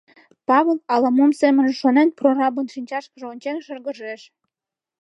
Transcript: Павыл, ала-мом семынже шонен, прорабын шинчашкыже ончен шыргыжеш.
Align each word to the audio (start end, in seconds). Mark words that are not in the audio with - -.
Павыл, 0.47 0.77
ала-мом 0.93 1.31
семынже 1.39 1.73
шонен, 1.81 2.09
прорабын 2.17 2.67
шинчашкыже 2.73 3.25
ончен 3.31 3.57
шыргыжеш. 3.65 4.21